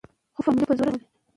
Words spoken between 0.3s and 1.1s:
له تجربو څخه ګټه واخلئ.